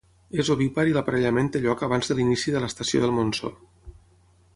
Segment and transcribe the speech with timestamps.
[0.43, 3.53] És ovípar i l'aparellament té lloc abans de l'inici de l'estació del monsó.